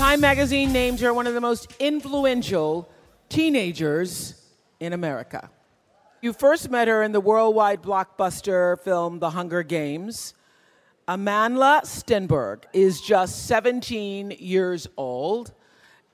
Time 0.00 0.22
magazine 0.22 0.72
names 0.72 1.02
her 1.02 1.12
one 1.12 1.26
of 1.26 1.34
the 1.34 1.42
most 1.42 1.74
influential 1.78 2.88
teenagers 3.28 4.34
in 4.80 4.94
America. 4.94 5.50
You 6.22 6.32
first 6.32 6.70
met 6.70 6.88
her 6.88 7.02
in 7.02 7.12
the 7.12 7.20
worldwide 7.20 7.82
blockbuster 7.82 8.80
film 8.80 9.18
The 9.18 9.28
Hunger 9.28 9.62
Games. 9.62 10.32
Amandla 11.06 11.82
Stenberg 11.82 12.62
is 12.72 13.02
just 13.02 13.44
17 13.46 14.30
years 14.38 14.88
old, 14.96 15.52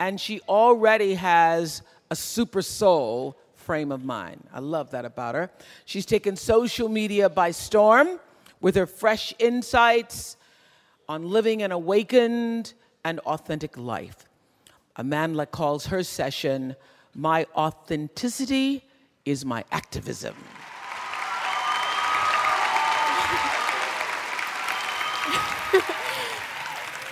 and 0.00 0.20
she 0.20 0.40
already 0.48 1.14
has 1.14 1.82
a 2.10 2.16
super 2.16 2.62
soul 2.62 3.38
frame 3.54 3.92
of 3.92 4.04
mind. 4.04 4.48
I 4.52 4.58
love 4.58 4.90
that 4.90 5.04
about 5.04 5.36
her. 5.36 5.48
She's 5.84 6.06
taken 6.06 6.34
social 6.34 6.88
media 6.88 7.30
by 7.30 7.52
storm 7.52 8.18
with 8.60 8.74
her 8.74 8.86
fresh 8.86 9.32
insights 9.38 10.36
on 11.08 11.30
living 11.30 11.62
an 11.62 11.70
awakened 11.70 12.74
and 13.06 13.20
authentic 13.20 13.78
life. 13.78 14.26
Amandla 14.98 15.48
calls 15.48 15.86
her 15.86 16.02
session, 16.02 16.74
My 17.14 17.46
Authenticity 17.54 18.82
is 19.24 19.44
My 19.44 19.62
Activism. 19.70 20.34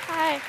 Hi. 0.08 0.40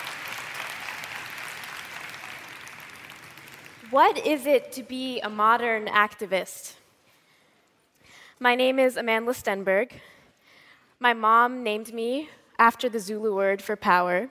What 3.92 4.18
is 4.26 4.48
it 4.48 4.72
to 4.72 4.82
be 4.82 5.20
a 5.20 5.30
modern 5.30 5.86
activist? 5.86 6.74
My 8.40 8.56
name 8.56 8.80
is 8.80 8.96
Amandla 8.96 9.36
Stenberg. 9.36 9.92
My 11.00 11.14
mom 11.14 11.62
named 11.62 11.94
me 11.94 12.30
after 12.58 12.90
the 12.90 13.00
Zulu 13.00 13.36
word 13.36 13.62
for 13.62 13.76
power. 13.76 14.30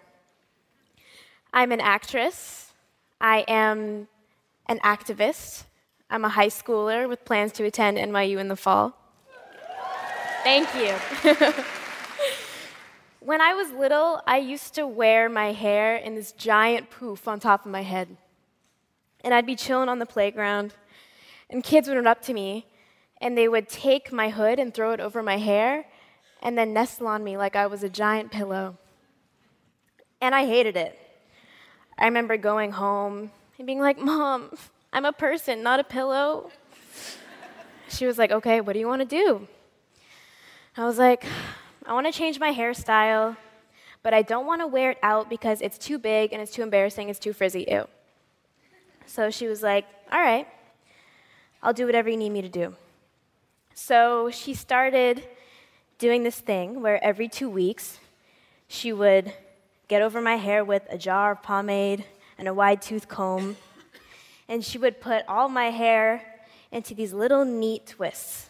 I'm 1.57 1.71
an 1.71 1.81
actress. 1.81 2.73
I 3.21 3.45
am 3.47 4.09
an 4.67 4.81
activist. 4.81 5.63
I'm 6.11 6.25
a 6.25 6.29
high 6.29 6.49
schooler 6.49 7.09
with 7.09 7.25
plans 7.25 7.53
to 7.53 7.65
attend 7.65 7.97
NYU 7.97 8.39
in 8.39 8.49
the 8.49 8.57
fall. 8.57 8.99
Thank 10.43 10.75
you. 10.75 10.93
when 13.21 13.41
I 13.41 13.55
was 13.55 13.71
little, 13.71 14.21
I 14.27 14.39
used 14.39 14.75
to 14.75 14.85
wear 14.85 15.29
my 15.29 15.53
hair 15.53 15.95
in 15.95 16.17
this 16.17 16.33
giant 16.33 16.91
poof 16.91 17.29
on 17.29 17.39
top 17.39 17.65
of 17.65 17.71
my 17.71 17.83
head. 17.85 18.17
And 19.23 19.33
I'd 19.33 19.47
be 19.47 19.55
chilling 19.55 19.89
on 19.89 20.01
the 20.01 20.07
playground, 20.07 20.75
and 21.49 21.63
kids 21.63 21.87
would 21.87 21.95
run 21.95 22.09
up 22.09 22.21
to 22.23 22.35
me, 22.35 22.67
and 23.21 23.39
they 23.39 23.47
would 23.47 23.69
take 23.69 24.11
my 24.13 24.31
hood 24.31 24.59
and 24.59 24.75
throw 24.75 24.91
it 24.91 24.99
over 24.99 25.23
my 25.23 25.39
hair, 25.39 25.87
and 26.43 26.59
then 26.59 26.73
nestle 26.73 27.07
on 27.07 27.23
me 27.23 27.37
like 27.37 27.55
I 27.55 27.69
was 27.69 27.85
a 27.85 27.89
giant 27.89 28.33
pillow. 28.33 28.77
And 30.21 30.35
I 30.35 30.47
hated 30.47 30.77
it. 30.77 30.99
I 31.99 32.07
remember 32.07 32.37
going 32.37 32.73
home 32.73 33.31
and 33.59 33.67
being 33.67 33.81
like, 33.81 33.99
Mom, 33.99 34.51
I'm 34.93 35.05
a 35.05 35.13
person, 35.13 35.63
not 35.63 35.81
a 35.81 35.85
pillow. 35.85 36.51
She 37.89 38.07
was 38.07 38.19
like, 38.19 38.31
Okay, 38.31 38.61
what 38.61 38.73
do 38.73 38.79
you 38.79 38.89
want 38.89 39.03
to 39.03 39.07
do? 39.07 39.47
I 40.77 40.85
was 40.85 40.99
like, 40.99 41.25
I 41.87 41.93
want 41.93 42.07
to 42.07 42.13
change 42.13 42.41
my 42.41 42.53
hairstyle, 42.53 43.37
but 44.03 44.13
I 44.13 44.23
don't 44.23 44.47
want 44.47 44.61
to 44.61 44.67
wear 44.67 44.91
it 44.91 44.99
out 45.03 45.31
because 45.31 45.61
it's 45.61 45.79
too 45.79 45.99
big 45.99 46.33
and 46.33 46.43
it's 46.43 46.51
too 46.53 46.63
embarrassing, 46.63 47.09
it's 47.09 47.21
too 47.21 47.33
frizzy, 47.33 47.65
ew. 47.69 47.87
So 49.07 49.31
she 49.31 49.47
was 49.47 49.63
like, 49.63 49.87
All 50.11 50.21
right, 50.21 50.49
I'll 51.63 51.73
do 51.73 51.87
whatever 51.87 52.09
you 52.09 52.17
need 52.17 52.31
me 52.31 52.43
to 52.43 52.49
do. 52.49 52.75
So 53.75 54.31
she 54.31 54.55
started 54.55 55.27
doing 55.99 56.23
this 56.23 56.41
thing 56.41 56.83
where 56.83 57.03
every 57.03 57.29
two 57.29 57.49
weeks 57.49 57.99
she 58.69 58.93
would 58.93 59.33
get 59.89 60.03
over 60.03 60.21
my 60.21 60.37
hair 60.37 60.65
with 60.65 60.83
a 60.91 60.99
jar 60.99 61.33
of 61.33 61.43
pomade 61.43 62.05
and 62.39 62.49
a 62.49 62.55
wide 62.55 62.83
tooth 62.83 63.09
comb. 63.09 63.57
And 64.49 64.65
she 64.65 64.79
would 64.79 65.01
put 65.01 65.25
all 65.29 65.49
my 65.49 65.71
hair 65.71 66.23
into 66.71 66.95
these 66.95 67.13
little 67.13 67.45
neat 67.45 67.87
twists. 67.87 68.49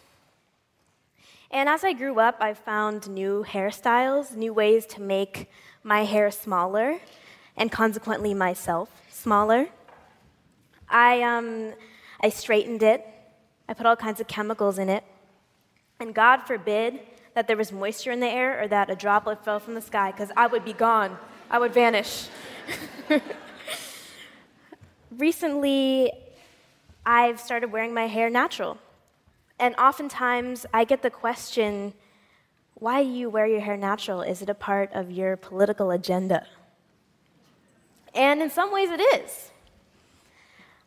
And 1.50 1.68
as 1.68 1.84
I 1.84 1.92
grew 1.92 2.18
up, 2.18 2.38
I 2.40 2.54
found 2.54 3.08
new 3.08 3.44
hairstyles, 3.48 4.34
new 4.34 4.52
ways 4.52 4.86
to 4.86 5.00
make 5.00 5.48
my 5.84 6.04
hair 6.04 6.30
smaller, 6.30 6.98
and 7.56 7.70
consequently 7.70 8.34
myself 8.34 8.90
smaller. 9.08 9.68
I, 10.88 11.22
um, 11.22 11.74
I 12.20 12.30
straightened 12.30 12.82
it, 12.82 13.06
I 13.68 13.74
put 13.74 13.86
all 13.86 13.96
kinds 13.96 14.20
of 14.20 14.26
chemicals 14.26 14.78
in 14.78 14.88
it, 14.88 15.04
and 16.00 16.14
God 16.14 16.38
forbid 16.38 17.00
that 17.34 17.46
there 17.46 17.56
was 17.56 17.72
moisture 17.72 18.10
in 18.10 18.20
the 18.20 18.28
air 18.28 18.62
or 18.62 18.68
that 18.68 18.90
a 18.90 18.96
droplet 18.96 19.44
fell 19.44 19.60
from 19.60 19.74
the 19.74 19.80
sky, 19.80 20.10
because 20.10 20.30
I 20.36 20.46
would 20.46 20.64
be 20.64 20.72
gone. 20.72 21.18
I 21.50 21.58
would 21.58 21.74
vanish. 21.74 22.28
Recently, 25.10 26.12
I've 27.04 27.38
started 27.38 27.70
wearing 27.70 27.92
my 27.92 28.06
hair 28.06 28.30
natural. 28.30 28.78
And 29.58 29.74
oftentimes, 29.76 30.66
I 30.72 30.84
get 30.84 31.02
the 31.02 31.10
question 31.10 31.92
why 32.74 33.00
you 33.00 33.30
wear 33.30 33.46
your 33.46 33.60
hair 33.60 33.76
natural? 33.76 34.20
Is 34.20 34.42
it 34.42 34.48
a 34.48 34.54
part 34.54 34.92
of 34.92 35.10
your 35.10 35.36
political 35.36 35.90
agenda? 35.90 36.46
And 38.14 38.42
in 38.42 38.50
some 38.50 38.72
ways, 38.72 38.90
it 38.90 39.00
is. 39.00 39.50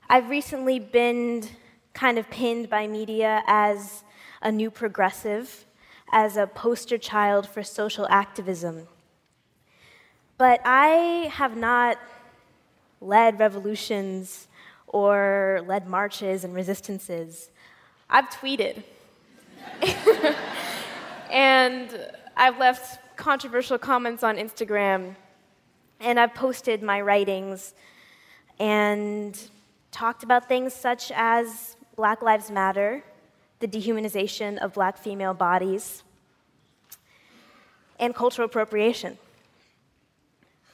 I've 0.09 0.29
recently 0.29 0.79
been 0.79 1.47
kind 1.93 2.17
of 2.17 2.29
pinned 2.29 2.69
by 2.69 2.87
media 2.87 3.41
as 3.47 4.03
a 4.41 4.51
new 4.51 4.69
progressive, 4.69 5.65
as 6.11 6.37
a 6.37 6.47
poster 6.47 6.97
child 6.97 7.47
for 7.47 7.63
social 7.63 8.07
activism. 8.09 8.87
But 10.37 10.61
I 10.63 11.29
have 11.33 11.57
not 11.57 11.97
led 13.01 13.39
revolutions 13.39 14.47
or 14.87 15.61
led 15.65 15.87
marches 15.87 16.43
and 16.43 16.53
resistances. 16.53 17.49
I've 18.09 18.29
tweeted. 18.29 18.83
and 21.31 21.99
I've 22.35 22.57
left 22.57 22.99
controversial 23.17 23.77
comments 23.77 24.23
on 24.23 24.37
Instagram. 24.37 25.15
And 25.99 26.19
I've 26.19 26.33
posted 26.35 26.83
my 26.83 27.01
writings 27.01 27.73
and 28.59 29.39
talked 29.91 30.23
about 30.23 30.47
things 30.47 30.73
such 30.73 31.11
as 31.15 31.75
Black 31.95 32.21
Lives 32.21 32.51
Matter, 32.51 33.03
the 33.59 33.67
dehumanization 33.67 34.57
of 34.57 34.73
black 34.73 34.97
female 34.97 35.33
bodies, 35.33 36.03
and 37.99 38.13
cultural 38.13 38.45
appropriation. 38.45 39.17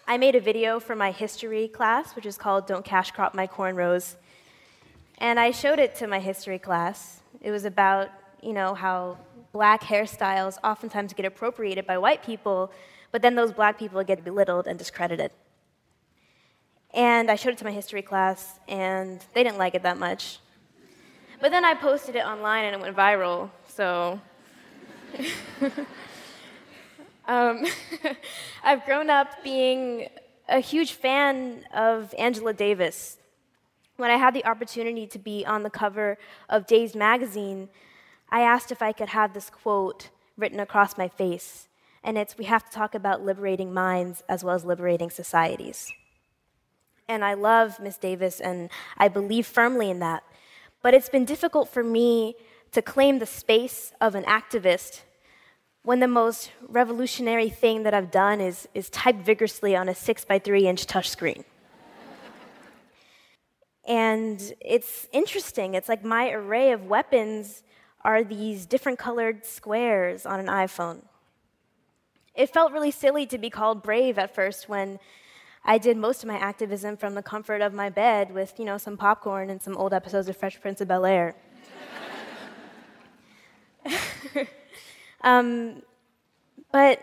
I 0.05 0.17
made 0.17 0.35
a 0.35 0.41
video 0.41 0.79
for 0.79 0.95
my 0.95 1.11
history 1.11 1.69
class, 1.69 2.15
which 2.15 2.25
is 2.25 2.37
called 2.37 2.67
Don't 2.67 2.83
Cash 2.83 3.11
Crop 3.11 3.33
My 3.33 3.47
Cornrows. 3.47 4.15
And 5.17 5.39
I 5.39 5.51
showed 5.51 5.79
it 5.79 5.95
to 5.95 6.07
my 6.07 6.19
history 6.19 6.59
class. 6.59 7.21
It 7.41 7.51
was 7.51 7.63
about, 7.63 8.09
you 8.41 8.51
know, 8.51 8.73
how 8.73 9.17
black 9.53 9.81
hairstyles 9.83 10.57
oftentimes 10.63 11.13
get 11.13 11.25
appropriated 11.25 11.87
by 11.87 11.97
white 11.97 12.23
people, 12.23 12.71
but 13.11 13.21
then 13.21 13.35
those 13.35 13.53
black 13.53 13.79
people 13.79 14.03
get 14.03 14.25
belittled 14.25 14.67
and 14.67 14.77
discredited. 14.77 15.31
And 16.93 17.31
I 17.31 17.35
showed 17.35 17.53
it 17.53 17.57
to 17.59 17.65
my 17.65 17.71
history 17.71 18.01
class, 18.01 18.59
and 18.67 19.23
they 19.33 19.43
didn't 19.43 19.57
like 19.57 19.73
it 19.73 19.83
that 19.83 19.97
much. 19.97 20.39
But 21.43 21.51
then 21.51 21.65
I 21.65 21.73
posted 21.73 22.15
it 22.15 22.23
online 22.23 22.63
and 22.63 22.73
it 22.73 22.81
went 22.81 22.95
viral, 22.95 23.49
so. 23.67 24.21
Um, 27.25 27.65
I've 28.65 28.83
grown 28.83 29.09
up 29.09 29.43
being 29.45 30.09
a 30.49 30.59
huge 30.59 30.91
fan 30.91 31.63
of 31.73 32.13
Angela 32.17 32.53
Davis. 32.53 33.17
When 33.95 34.11
I 34.11 34.17
had 34.17 34.33
the 34.33 34.45
opportunity 34.45 35.07
to 35.07 35.17
be 35.17 35.45
on 35.45 35.63
the 35.63 35.69
cover 35.69 36.17
of 36.49 36.67
Dazed 36.67 36.95
magazine, 36.95 37.69
I 38.29 38.41
asked 38.41 38.73
if 38.73 38.81
I 38.81 38.91
could 38.91 39.09
have 39.09 39.33
this 39.33 39.49
quote 39.49 40.09
written 40.35 40.59
across 40.59 40.97
my 40.97 41.07
face. 41.07 41.69
And 42.03 42.17
it's 42.17 42.37
We 42.37 42.43
have 42.43 42.65
to 42.65 42.71
talk 42.71 42.93
about 42.93 43.23
liberating 43.23 43.73
minds 43.73 44.21
as 44.27 44.43
well 44.43 44.55
as 44.55 44.65
liberating 44.65 45.09
societies. 45.09 45.89
And 47.07 47.23
I 47.23 47.35
love 47.35 47.79
Miss 47.79 47.97
Davis, 47.97 48.41
and 48.41 48.69
I 48.97 49.07
believe 49.07 49.47
firmly 49.47 49.89
in 49.89 49.99
that. 49.99 50.23
But 50.83 50.93
it's 50.93 51.09
been 51.09 51.25
difficult 51.25 51.69
for 51.69 51.81
me 51.81 52.35
to 52.73 52.81
claim 52.81 53.19
the 53.19 53.25
space 53.25 53.93
of 54.01 54.15
an 54.15 54.25
activist 54.25 55.01
when 55.83 56.01
the 56.01 56.07
most 56.07 56.51
revolutionary 56.67 57.49
thing 57.49 57.83
that 57.83 57.93
I've 57.93 58.11
done 58.11 58.41
is, 58.41 58.67
is 58.73 58.89
type 58.89 59.15
vigorously 59.17 59.75
on 59.75 59.87
a 59.89 59.95
six 59.95 60.25
by 60.25 60.39
three 60.39 60.67
inch 60.67 60.85
touchscreen. 60.85 61.45
and 63.85 64.41
And 64.41 64.53
it's 64.59 65.07
interesting. 65.13 65.73
It's 65.73 65.87
like 65.87 66.03
my 66.03 66.31
array 66.31 66.71
of 66.71 66.85
weapons 66.85 67.63
are 68.01 68.23
these 68.23 68.65
different 68.65 68.99
colored 68.99 69.45
squares 69.45 70.25
on 70.25 70.39
an 70.41 70.47
iPhone. 70.47 71.01
It 72.35 72.49
felt 72.49 72.73
really 72.73 72.91
silly 72.91 73.25
to 73.27 73.37
be 73.37 73.49
called 73.49 73.83
brave 73.83 74.17
at 74.17 74.35
first 74.35 74.67
when 74.67 74.99
I 75.65 75.77
did 75.77 75.95
most 75.95 76.23
of 76.23 76.27
my 76.27 76.37
activism 76.37 76.97
from 76.97 77.15
the 77.15 77.23
comfort 77.23 77.61
of 77.61 77.73
my 77.73 77.89
bed 77.89 78.33
with, 78.33 78.53
you 78.57 78.65
know, 78.65 78.77
some 78.77 78.97
popcorn 78.97 79.49
and 79.49 79.61
some 79.61 79.77
old 79.77 79.93
episodes 79.93 80.27
of 80.27 80.35
Fresh 80.35 80.59
Prince 80.59 80.81
of 80.81 80.89
Bel 80.89 81.05
Air. 81.05 81.35
um, 85.21 85.81
but 86.71 87.01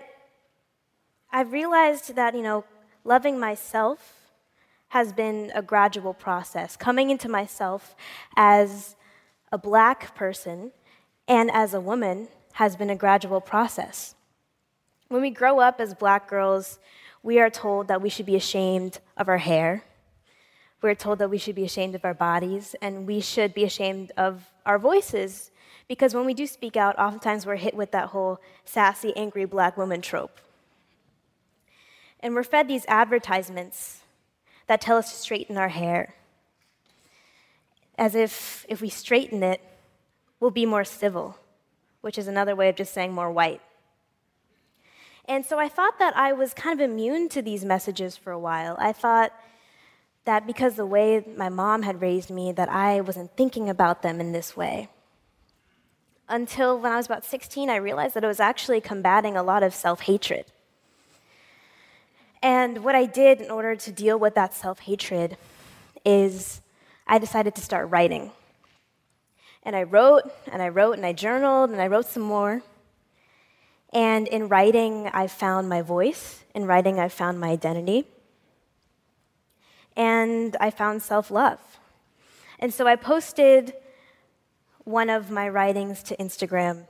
I've 1.33 1.53
realized 1.53 2.15
that, 2.17 2.35
you 2.35 2.43
know, 2.43 2.65
loving 3.05 3.41
myself 3.41 4.21
has 4.89 5.13
been 5.13 5.51
a 5.55 5.63
gradual 5.63 6.13
process. 6.13 6.77
Coming 6.77 7.09
into 7.09 7.29
myself 7.29 7.95
as 8.37 8.95
a 9.51 9.57
black 9.57 10.15
person 10.15 10.73
and 11.27 11.51
as 11.51 11.73
a 11.73 11.81
woman 11.81 12.29
has 12.53 12.77
been 12.77 12.91
a 12.91 12.97
gradual 12.97 13.41
process. 13.41 14.15
When 15.09 15.23
we 15.23 15.31
grow 15.31 15.61
up 15.61 15.81
as 15.81 15.95
black 15.95 16.29
girls, 16.29 16.79
we 17.23 17.39
are 17.39 17.51
told 17.51 17.89
that 17.89 18.01
we 18.01 18.09
should 18.09 18.27
be 18.27 18.37
ashamed 18.37 19.01
of 19.17 19.29
our 19.29 19.39
hair. 19.39 19.85
We're 20.83 20.95
told 20.95 21.19
that 21.19 21.29
we 21.29 21.39
should 21.39 21.55
be 21.55 21.65
ashamed 21.65 21.95
of 21.95 22.05
our 22.05 22.15
bodies, 22.15 22.75
and 22.81 23.07
we 23.07 23.21
should 23.21 23.53
be 23.53 23.65
ashamed 23.65 24.13
of 24.17 24.51
our 24.65 24.79
voices, 24.79 25.51
because 25.89 26.15
when 26.15 26.25
we 26.25 26.35
do 26.35 26.47
speak 26.47 26.77
out, 26.77 26.99
oftentimes 26.99 27.45
we're 27.45 27.57
hit 27.57 27.75
with 27.75 27.91
that 27.91 28.09
whole 28.09 28.41
sassy, 28.65 29.15
angry 29.17 29.45
black 29.45 29.77
woman 29.77 30.01
trope. 30.01 30.41
And 32.21 32.35
we're 32.35 32.45
fed 32.45 32.69
these 32.69 32.87
advertisements 32.87 34.01
that 34.69 34.81
tell 34.81 34.97
us 34.97 35.11
to 35.11 35.19
straighten 35.19 35.59
our 35.59 35.69
hair, 35.69 36.15
as 37.99 38.15
if 38.15 38.65
if 38.69 38.81
we 38.81 38.89
straighten 38.89 39.43
it, 39.43 39.61
we'll 40.39 40.51
be 40.51 40.65
more 40.65 40.85
civil, 40.85 41.37
which 42.01 42.17
is 42.17 42.29
another 42.29 42.57
way 42.57 42.69
of 42.71 42.77
just 42.77 42.95
saying 42.95 43.13
more 43.13 43.31
white. 43.31 43.61
And 45.31 45.47
so 45.47 45.61
I 45.61 45.69
thought 45.69 46.01
that 46.01 46.17
I 46.17 46.33
was 46.33 46.53
kind 46.53 46.81
of 46.81 46.91
immune 46.91 47.29
to 47.29 47.41
these 47.41 47.65
messages 47.65 48.17
for 48.17 48.33
a 48.33 48.39
while. 48.39 48.77
I 48.81 48.93
thought 48.93 49.33
that 50.25 50.45
because 50.45 50.75
the 50.75 50.85
way 50.85 51.25
my 51.37 51.49
mom 51.49 51.83
had 51.83 52.01
raised 52.01 52.31
me, 52.31 52.51
that 52.51 52.69
I 52.69 53.01
wasn't 53.01 53.37
thinking 53.37 53.71
about 53.71 54.03
them 54.03 54.21
in 54.21 54.33
this 54.33 54.57
way. 54.57 54.89
Until 56.29 56.81
when 56.81 56.91
I 56.91 56.97
was 56.97 57.07
about 57.07 57.25
16, 57.25 57.71
I 57.71 57.77
realized 57.77 58.15
that 58.15 58.25
it 58.25 58.27
was 58.27 58.41
actually 58.41 58.81
combating 58.81 59.37
a 59.37 59.45
lot 59.45 59.63
of 59.63 59.73
self 59.73 60.01
hatred. 60.01 60.47
And 62.43 62.83
what 62.83 62.97
I 62.97 63.07
did 63.07 63.41
in 63.41 63.53
order 63.53 63.77
to 63.77 63.93
deal 63.93 64.19
with 64.19 64.35
that 64.35 64.53
self 64.53 64.81
hatred 64.81 65.37
is 66.05 66.61
I 67.07 67.19
decided 67.19 67.55
to 67.55 67.61
start 67.61 67.89
writing. 67.89 68.33
And 69.63 69.77
I 69.77 69.85
wrote, 69.85 70.25
and 70.51 70.61
I 70.61 70.71
wrote, 70.71 70.97
and 70.97 71.07
I 71.07 71.13
journaled, 71.13 71.71
and 71.71 71.81
I 71.81 71.87
wrote 71.87 72.07
some 72.07 72.25
more. 72.25 72.63
And 73.93 74.29
in 74.29 74.49
writing, 74.49 75.11
I 75.13 75.27
found 75.27 75.69
my 75.69 75.83
voice. 75.83 76.45
In 76.55 76.67
writing, 76.67 76.99
I 76.99 77.09
found 77.09 77.41
my 77.41 77.49
identity. 77.49 78.07
And 79.97 80.57
I 80.61 80.71
found 80.71 81.03
self 81.03 81.31
love. 81.31 81.59
And 82.59 82.73
so 82.73 82.87
I 82.87 82.97
posted 82.97 83.75
one 84.85 85.11
of 85.11 85.31
my 85.31 85.49
writings 85.49 86.03
to 86.05 86.17
Instagram 86.17 86.87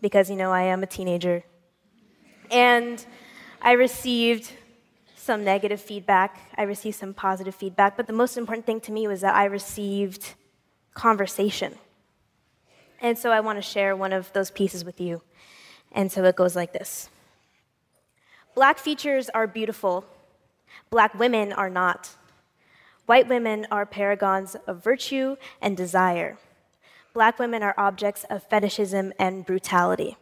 because, 0.00 0.28
you 0.28 0.36
know, 0.36 0.50
I 0.50 0.62
am 0.62 0.82
a 0.82 0.86
teenager. 0.86 1.44
And 2.50 3.04
I 3.62 3.72
received 3.72 4.52
some 5.16 5.42
negative 5.42 5.80
feedback, 5.80 6.38
I 6.58 6.64
received 6.64 6.96
some 6.96 7.14
positive 7.14 7.54
feedback, 7.54 7.96
but 7.96 8.06
the 8.06 8.12
most 8.12 8.36
important 8.36 8.66
thing 8.66 8.78
to 8.82 8.92
me 8.92 9.08
was 9.08 9.22
that 9.22 9.34
I 9.34 9.46
received 9.46 10.34
conversation. 10.92 11.74
And 13.00 13.16
so 13.16 13.30
I 13.30 13.40
want 13.40 13.56
to 13.56 13.62
share 13.62 13.96
one 13.96 14.12
of 14.12 14.30
those 14.34 14.50
pieces 14.50 14.84
with 14.84 15.00
you. 15.00 15.22
And 15.94 16.10
so 16.12 16.24
it 16.24 16.36
goes 16.36 16.56
like 16.56 16.72
this 16.72 17.08
Black 18.54 18.78
features 18.78 19.30
are 19.30 19.46
beautiful, 19.46 20.04
black 20.90 21.14
women 21.18 21.52
are 21.52 21.70
not. 21.70 22.10
White 23.06 23.28
women 23.28 23.66
are 23.70 23.84
paragons 23.84 24.56
of 24.66 24.82
virtue 24.82 25.36
and 25.60 25.76
desire. 25.76 26.38
Black 27.12 27.38
women 27.38 27.62
are 27.62 27.74
objects 27.76 28.24
of 28.30 28.42
fetishism 28.42 29.12
and 29.18 29.44
brutality. 29.44 30.16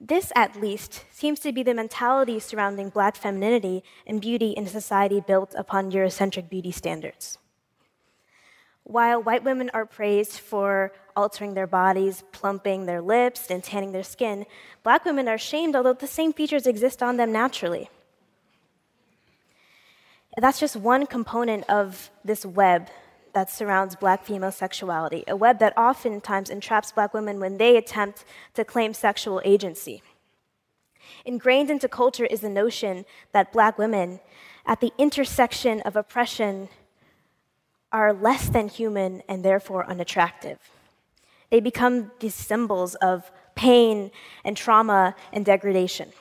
This, 0.00 0.32
at 0.34 0.60
least, 0.60 1.04
seems 1.10 1.40
to 1.40 1.52
be 1.52 1.62
the 1.62 1.74
mentality 1.74 2.38
surrounding 2.38 2.90
black 2.90 3.16
femininity 3.16 3.82
and 4.06 4.20
beauty 4.20 4.50
in 4.50 4.64
a 4.64 4.68
society 4.68 5.20
built 5.20 5.54
upon 5.56 5.90
Eurocentric 5.90 6.50
beauty 6.50 6.70
standards. 6.70 7.38
While 8.84 9.22
white 9.22 9.44
women 9.44 9.70
are 9.72 9.86
praised 9.86 10.38
for 10.38 10.92
altering 11.16 11.54
their 11.54 11.66
bodies, 11.66 12.22
plumping 12.30 12.86
their 12.86 13.00
lips, 13.00 13.50
and 13.50 13.64
tanning 13.64 13.92
their 13.92 14.02
skin, 14.02 14.46
black 14.82 15.04
women 15.04 15.26
are 15.26 15.38
shamed, 15.38 15.74
although 15.74 15.94
the 15.94 16.06
same 16.06 16.32
features 16.32 16.66
exist 16.66 17.02
on 17.02 17.16
them 17.16 17.32
naturally. 17.32 17.88
That's 20.38 20.60
just 20.60 20.76
one 20.76 21.06
component 21.06 21.64
of 21.70 22.10
this 22.22 22.44
web 22.44 22.88
that 23.32 23.50
surrounds 23.50 23.96
black 23.96 24.24
female 24.24 24.52
sexuality, 24.52 25.24
a 25.26 25.36
web 25.36 25.58
that 25.58 25.76
oftentimes 25.76 26.50
entraps 26.50 26.92
black 26.92 27.14
women 27.14 27.40
when 27.40 27.58
they 27.58 27.76
attempt 27.76 28.24
to 28.54 28.64
claim 28.64 28.92
sexual 28.92 29.40
agency. 29.44 30.02
Ingrained 31.24 31.70
into 31.70 31.88
culture 31.88 32.26
is 32.26 32.40
the 32.40 32.48
notion 32.48 33.04
that 33.32 33.52
black 33.52 33.78
women, 33.78 34.20
at 34.66 34.80
the 34.80 34.92
intersection 34.98 35.80
of 35.82 35.96
oppression, 35.96 36.68
are 37.92 38.12
less 38.12 38.48
than 38.48 38.68
human 38.68 39.22
and 39.28 39.44
therefore 39.44 39.86
unattractive. 39.86 40.58
They 41.50 41.60
become 41.60 42.10
these 42.20 42.34
symbols 42.34 42.94
of 42.96 43.30
pain 43.54 44.10
and 44.44 44.56
trauma 44.56 45.14
and 45.32 45.44
degradation. 45.44 46.12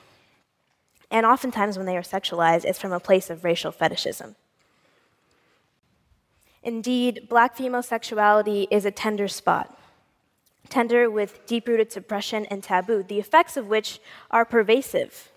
And 1.12 1.25
oftentimes, 1.25 1.77
when 1.77 1.86
they 1.86 1.98
are 1.98 2.01
sexualized, 2.01 2.66
it's 2.66 2.80
from 2.80 2.92
a 2.92 3.00
place 3.00 3.30
of 3.30 3.44
racial 3.44 3.72
fetishism. 3.72 4.36
Indeed, 6.63 7.27
black 7.30 7.56
female 7.56 7.83
sexuality 7.83 8.68
is 8.72 8.86
a 8.86 8.92
tender 8.92 9.27
spot, 9.27 9.77
tender 10.68 11.10
with 11.12 11.45
deep 11.45 11.68
rooted 11.68 11.92
suppression 11.92 12.45
and 12.48 12.63
taboo, 12.63 13.04
the 13.04 13.19
effects 13.19 13.56
of 13.56 13.68
which 13.68 14.00
are 14.31 14.45
pervasive. 14.45 15.31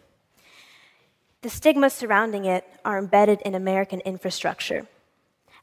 The 1.43 1.51
stigmas 1.51 1.93
surrounding 1.93 2.47
it 2.47 2.65
are 2.85 2.99
embedded 2.99 3.43
in 3.43 3.55
American 3.55 4.01
infrastructure, 4.01 4.87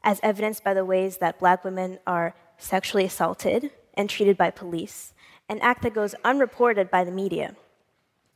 as 0.04 0.20
evidenced 0.22 0.62
by 0.62 0.72
the 0.72 0.84
ways 0.84 1.16
that 1.16 1.40
black 1.40 1.64
women 1.64 1.98
are 2.06 2.34
sexually 2.58 3.04
assaulted 3.04 3.72
and 3.96 4.10
treated 4.10 4.36
by 4.36 4.50
police, 4.50 5.14
an 5.48 5.58
act 5.60 5.82
that 5.82 5.94
goes 5.94 6.14
unreported 6.24 6.90
by 6.90 7.04
the 7.04 7.10
media. 7.10 7.56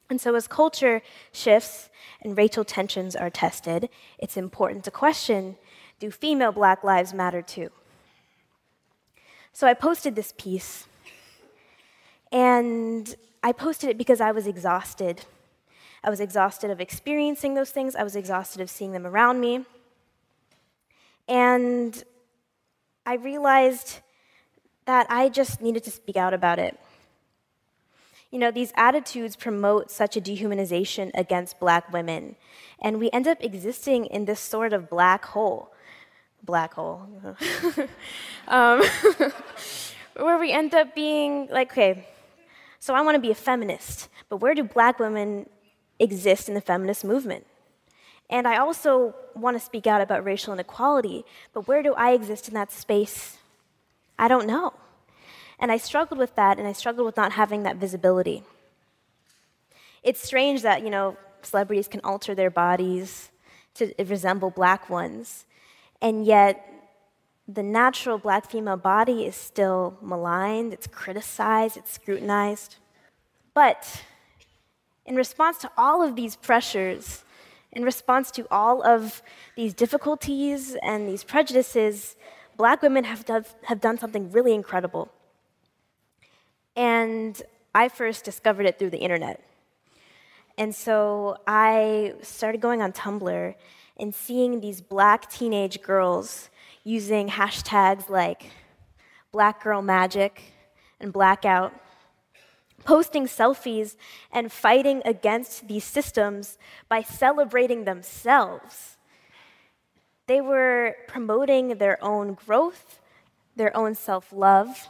And 0.09 0.21
so, 0.21 0.35
as 0.35 0.49
culture 0.49 1.03
shifts 1.33 1.89
and 2.23 2.37
racial 2.37 2.65
tensions 2.65 3.15
are 3.15 3.31
tested, 3.31 3.89
it's 4.19 4.37
important 4.37 4.85
to 4.85 4.91
question 4.91 5.57
do 6.01 6.11
female 6.11 6.51
Black 6.51 6.83
lives 6.83 7.13
matter 7.13 7.43
too? 7.43 7.71
So 9.53 9.67
I 9.67 9.75
posted 9.75 10.17
this 10.17 10.33
piece, 10.37 10.87
and 12.33 13.15
I 13.43 13.53
posted 13.53 13.91
it 13.91 13.99
because 13.99 14.21
I 14.21 14.33
was 14.33 14.47
exhausted. 14.47 15.27
I 16.03 16.09
was 16.09 16.21
exhausted 16.21 16.71
of 16.71 16.81
experiencing 16.81 17.55
those 17.55 17.71
things, 17.71 17.95
I 17.95 18.03
was 18.03 18.17
exhausted 18.17 18.63
of 18.63 18.71
seeing 18.71 18.93
them 18.93 19.07
around 19.07 19.41
me. 19.41 19.67
And 21.29 22.03
I 23.05 23.15
realized 23.15 24.01
that 24.91 25.07
I 25.09 25.29
just 25.29 25.61
needed 25.61 25.85
to 25.85 25.93
speak 25.93 26.17
out 26.17 26.35
about 26.35 26.59
it. 26.59 26.77
You 28.33 28.39
know, 28.41 28.51
these 28.51 28.73
attitudes 28.77 29.37
promote 29.37 29.91
such 29.91 30.17
a 30.17 30.21
dehumanization 30.21 31.13
against 31.15 31.61
black 31.61 31.93
women, 31.93 32.37
and 32.83 32.99
we 32.99 33.09
end 33.13 33.27
up 33.29 33.39
existing 33.41 34.07
in 34.07 34.25
this 34.25 34.41
sort 34.41 34.73
of 34.73 34.91
black 34.91 35.25
hole 35.35 35.73
black 36.43 36.73
hole, 36.75 37.07
um, 38.49 38.83
where 40.17 40.39
we 40.39 40.51
end 40.51 40.75
up 40.75 40.95
being 40.95 41.49
like, 41.51 41.71
okay, 41.71 42.09
so 42.79 42.95
I 42.95 43.03
want 43.03 43.15
to 43.15 43.21
be 43.21 43.31
a 43.31 43.35
feminist, 43.35 44.09
but 44.29 44.39
where 44.39 44.55
do 44.55 44.65
black 44.65 44.99
women 44.99 45.49
exist 45.99 46.49
in 46.49 46.55
the 46.55 46.61
feminist 46.61 47.05
movement? 47.05 47.47
And 48.31 48.49
I 48.49 48.57
also 48.57 49.15
want 49.35 49.57
to 49.59 49.61
speak 49.61 49.87
out 49.87 50.01
about 50.01 50.25
racial 50.25 50.55
inequality, 50.55 51.25
but 51.53 51.69
where 51.69 51.83
do 51.83 51.93
I 51.95 52.13
exist 52.13 52.49
in 52.49 52.55
that 52.55 52.73
space? 52.73 53.40
I 54.21 54.29
don't 54.29 54.47
know. 54.47 54.75
And 55.59 55.73
I 55.73 55.79
struggled 55.79 56.19
with 56.19 56.37
that, 56.37 56.59
and 56.59 56.69
I 56.69 56.73
struggled 56.73 57.07
with 57.07 57.17
not 57.17 57.33
having 57.33 57.63
that 57.63 57.77
visibility. 57.77 58.43
It's 60.03 60.21
strange 60.21 60.61
that, 60.63 60.83
you 60.85 60.91
know, 60.91 61.17
celebrities 61.43 61.89
can 61.89 62.01
alter 62.05 62.35
their 62.35 62.51
bodies 62.51 63.31
to 63.75 63.95
resemble 63.99 64.51
black 64.51 64.91
ones, 64.91 65.47
and 66.03 66.27
yet, 66.27 66.67
the 67.49 67.63
natural 67.63 68.19
black 68.19 68.49
female 68.49 68.77
body 68.77 69.25
is 69.25 69.35
still 69.35 69.97
maligned, 70.01 70.73
it's 70.73 70.87
criticized, 70.87 71.77
it's 71.77 71.93
scrutinized. 71.93 72.77
But 73.55 74.05
in 75.05 75.17
response 75.17 75.59
to 75.59 75.71
all 75.77 76.03
of 76.03 76.15
these 76.15 76.37
pressures, 76.37 77.25
in 77.73 77.83
response 77.85 78.31
to 78.33 78.47
all 78.51 78.83
of 78.83 79.23
these 79.57 79.75
difficulties 79.75 80.77
and 80.83 81.09
these 81.09 81.25
prejudices, 81.25 82.17
black 82.61 82.83
women 82.83 83.05
have 83.05 83.25
done, 83.25 83.47
have 83.63 83.81
done 83.81 83.97
something 83.97 84.31
really 84.33 84.53
incredible. 84.53 85.09
And 86.77 87.41
I 87.75 87.89
first 87.89 88.23
discovered 88.23 88.67
it 88.67 88.79
through 88.79 88.91
the 88.91 88.99
internet. 88.99 89.43
And 90.59 90.75
so 90.75 91.39
I 91.47 92.13
started 92.21 92.61
going 92.61 92.83
on 92.83 92.93
Tumblr 92.93 93.55
and 93.99 94.15
seeing 94.15 94.61
these 94.61 94.83
black 94.83 95.31
teenage 95.31 95.81
girls 95.81 96.51
using 96.85 97.31
hashtags 97.31 98.11
like 98.11 98.51
black 99.33 99.65
girl 99.65 99.81
magic 99.81 100.43
and 101.01 101.15
blackout, 101.15 101.73
posting 102.85 103.25
selfies 103.25 103.97
and 104.31 104.53
fighting 104.53 105.01
against 105.07 105.67
these 105.67 105.85
systems 105.85 106.59
by 106.91 107.01
celebrating 107.01 107.85
themselves. 107.85 108.99
They 110.31 110.41
were 110.41 110.95
promoting 111.09 111.79
their 111.79 111.99
own 112.05 112.35
growth, 112.35 113.01
their 113.57 113.77
own 113.77 113.97
self 113.97 114.33
love, 114.33 114.87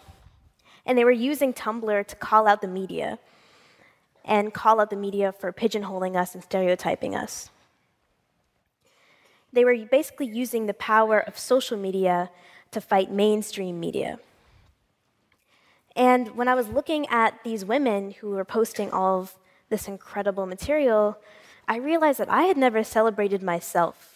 and 0.84 0.98
they 0.98 1.04
were 1.06 1.10
using 1.10 1.54
Tumblr 1.54 2.06
to 2.06 2.16
call 2.16 2.46
out 2.46 2.60
the 2.60 2.68
media 2.68 3.18
and 4.22 4.52
call 4.52 4.80
out 4.80 4.90
the 4.90 4.96
media 4.96 5.32
for 5.32 5.50
pigeonholing 5.50 6.14
us 6.14 6.34
and 6.34 6.44
stereotyping 6.44 7.14
us. 7.14 7.48
They 9.50 9.64
were 9.64 9.78
basically 9.90 10.26
using 10.26 10.66
the 10.66 10.74
power 10.74 11.20
of 11.20 11.38
social 11.38 11.78
media 11.78 12.28
to 12.72 12.82
fight 12.82 13.10
mainstream 13.10 13.80
media. 13.80 14.18
And 15.96 16.36
when 16.36 16.48
I 16.48 16.54
was 16.54 16.68
looking 16.68 17.06
at 17.06 17.42
these 17.44 17.64
women 17.64 18.10
who 18.10 18.32
were 18.32 18.44
posting 18.44 18.90
all 18.90 19.20
of 19.20 19.38
this 19.70 19.88
incredible 19.88 20.44
material, 20.44 21.16
I 21.66 21.76
realized 21.76 22.20
that 22.20 22.30
I 22.30 22.42
had 22.42 22.58
never 22.58 22.84
celebrated 22.84 23.42
myself. 23.42 24.09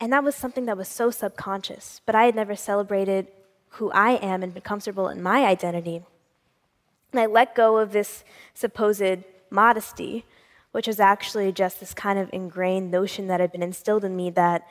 And 0.00 0.12
that 0.12 0.24
was 0.24 0.34
something 0.34 0.66
that 0.66 0.76
was 0.76 0.88
so 0.88 1.10
subconscious, 1.10 2.00
but 2.04 2.14
I 2.14 2.24
had 2.24 2.34
never 2.34 2.54
celebrated 2.54 3.28
who 3.70 3.90
I 3.92 4.12
am 4.12 4.42
and 4.42 4.52
been 4.52 4.62
comfortable 4.62 5.08
in 5.08 5.22
my 5.22 5.44
identity. 5.44 6.02
And 7.12 7.20
I 7.20 7.26
let 7.26 7.54
go 7.54 7.78
of 7.78 7.92
this 7.92 8.24
supposed 8.54 9.18
modesty, 9.50 10.24
which 10.72 10.86
was 10.86 11.00
actually 11.00 11.52
just 11.52 11.80
this 11.80 11.94
kind 11.94 12.18
of 12.18 12.28
ingrained 12.32 12.90
notion 12.90 13.26
that 13.28 13.40
had 13.40 13.52
been 13.52 13.62
instilled 13.62 14.04
in 14.04 14.16
me 14.16 14.30
that 14.30 14.66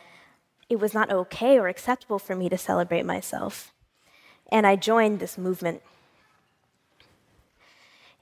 it 0.70 0.80
was 0.80 0.94
not 0.94 1.12
okay 1.12 1.58
or 1.58 1.68
acceptable 1.68 2.20
for 2.20 2.36
me 2.36 2.50
to 2.50 2.58
celebrate 2.58 3.06
myself. 3.06 3.72
And 4.52 4.68
I 4.68 4.76
joined 4.76 5.20
this 5.20 5.38
movement. 5.38 5.82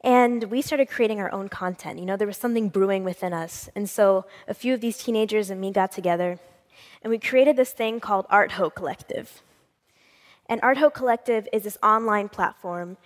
And 0.01 0.45
we 0.45 0.62
started 0.62 0.89
creating 0.89 1.19
our 1.19 1.31
own 1.31 1.48
content. 1.48 2.00
You 2.00 2.05
know, 2.05 2.17
there 2.17 2.27
was 2.27 2.38
something 2.38 2.67
brewing 2.67 3.05
within 3.05 3.33
us. 3.33 3.69
And 3.75 3.89
so 3.89 4.25
a 4.48 4.53
few 4.53 4.74
of 4.74 4.81
these 4.81 4.98
teenagers 4.98 5.50
and 5.50 5.62
me 5.62 5.72
got 5.72 5.91
together, 5.93 6.39
and 7.01 7.12
we 7.12 7.20
created 7.20 7.56
this 7.56 7.72
thing 7.72 8.00
called 8.00 8.25
Art 8.30 8.53
Hoe 8.53 8.70
Collective. 8.70 9.42
And 10.48 10.60
Art 10.62 10.77
Hoe 10.77 10.89
Collective 10.89 11.48
is 11.53 11.63
this 11.63 11.77
online 11.82 12.30
platform 12.30 12.98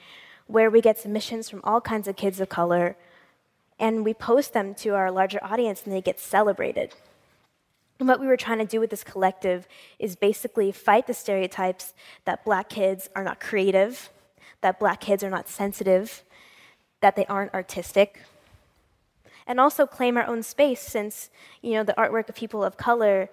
where 0.48 0.70
we 0.70 0.82
get 0.82 0.98
submissions 0.98 1.50
from 1.50 1.62
all 1.64 1.82
kinds 1.82 2.08
of 2.08 2.16
kids 2.16 2.40
of 2.40 2.50
color 2.50 2.96
and 3.80 4.04
we 4.04 4.14
post 4.14 4.54
them 4.54 4.74
to 4.76 4.96
our 4.96 5.12
larger 5.12 5.40
audience 5.44 5.84
and 5.84 5.94
they 5.94 6.02
get 6.02 6.20
celebrated. 6.20 6.96
And 8.00 8.08
what 8.08 8.20
we 8.20 8.28
were 8.28 8.38
trying 8.38 8.60
to 8.60 8.66
do 8.66 8.80
with 8.80 8.90
this 8.90 9.04
collective 9.04 9.68
is 10.00 10.16
basically 10.16 10.72
fight 10.72 11.08
the 11.08 11.14
stereotypes 11.14 11.94
that 12.26 12.46
black 12.46 12.70
kids 12.70 13.10
are 13.16 13.24
not 13.24 13.40
creative, 13.40 14.10
that 14.62 14.80
black 14.80 15.02
kids 15.02 15.24
are 15.24 15.30
not 15.30 15.48
sensitive, 15.48 16.24
that 17.02 17.16
they 17.16 17.26
aren't 17.26 17.54
artistic, 17.54 18.22
and 19.46 19.60
also 19.60 19.88
claim 19.88 20.18
our 20.18 20.28
own 20.28 20.44
space 20.44 20.82
since 20.82 21.30
you 21.62 21.74
know 21.74 21.84
the 21.84 21.94
artwork 21.94 22.30
of 22.30 22.36
people 22.36 22.64
of 22.64 22.78
color 22.78 23.30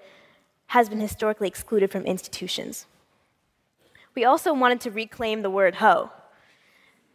has 0.69 0.89
been 0.89 1.01
historically 1.01 1.49
excluded 1.49 1.91
from 1.91 2.05
institutions. 2.05 2.87
We 4.15 4.25
also 4.25 4.53
wanted 4.55 4.81
to 4.83 4.91
reclaim 4.91 5.43
the 5.43 5.51
word 5.51 5.77
hoe 5.77 6.11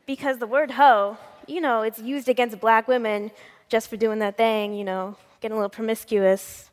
because 0.05 0.39
the 0.39 0.47
word 0.47 0.71
hoe, 0.71 1.17
you 1.47 1.61
know, 1.61 1.81
it's 1.81 1.99
used 1.99 2.27
against 2.27 2.59
black 2.59 2.87
women 2.87 3.31
just 3.69 3.89
for 3.89 3.97
doing 3.97 4.19
that 4.19 4.37
thing, 4.37 4.73
you 4.73 4.83
know, 4.83 5.15
getting 5.39 5.53
a 5.53 5.59
little 5.59 5.69
promiscuous. 5.69 6.71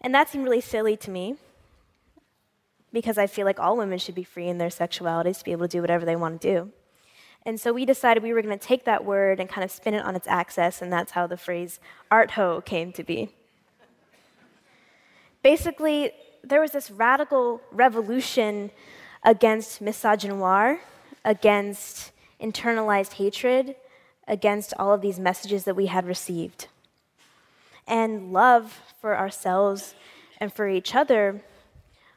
And 0.00 0.14
that 0.14 0.28
seemed 0.28 0.44
really 0.44 0.60
silly 0.60 0.96
to 0.98 1.10
me 1.10 1.36
because 2.92 3.18
I 3.18 3.26
feel 3.26 3.44
like 3.44 3.58
all 3.58 3.76
women 3.76 3.98
should 3.98 4.14
be 4.14 4.24
free 4.24 4.48
in 4.48 4.58
their 4.58 4.68
sexualities 4.68 5.38
to 5.38 5.44
be 5.44 5.52
able 5.52 5.66
to 5.66 5.76
do 5.76 5.80
whatever 5.80 6.04
they 6.06 6.16
want 6.16 6.40
to 6.40 6.48
do. 6.48 6.70
And 7.44 7.60
so 7.60 7.72
we 7.72 7.84
decided 7.84 8.22
we 8.22 8.32
were 8.32 8.40
going 8.40 8.58
to 8.58 8.66
take 8.66 8.84
that 8.84 9.04
word 9.04 9.38
and 9.38 9.48
kind 9.48 9.64
of 9.64 9.70
spin 9.70 9.92
it 9.92 10.04
on 10.04 10.16
its 10.16 10.26
axis, 10.26 10.80
and 10.80 10.90
that's 10.90 11.12
how 11.12 11.26
the 11.26 11.36
phrase 11.36 11.78
art 12.10 12.32
hoe 12.32 12.62
came 12.62 12.92
to 12.92 13.04
be. 13.04 13.34
Basically, 15.44 16.10
there 16.42 16.60
was 16.60 16.72
this 16.72 16.90
radical 16.90 17.60
revolution 17.70 18.72
against 19.22 19.80
misogynoir, 19.80 20.80
against 21.24 22.10
internalized 22.40 23.14
hatred 23.14 23.76
against 24.26 24.74
all 24.78 24.92
of 24.92 25.00
these 25.00 25.18
messages 25.18 25.64
that 25.64 25.74
we 25.74 25.86
had 25.86 26.06
received. 26.06 26.68
And 27.86 28.32
love 28.32 28.80
for 29.00 29.16
ourselves 29.16 29.94
and 30.38 30.52
for 30.52 30.68
each 30.68 30.94
other 30.94 31.42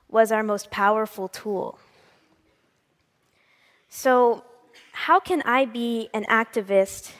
was 0.09 0.31
our 0.31 0.43
most 0.43 0.71
powerful 0.71 1.27
tool. 1.27 1.79
So, 3.89 4.43
how 4.91 5.19
can 5.19 5.41
I 5.43 5.65
be 5.65 6.09
an 6.13 6.25
activist 6.25 7.11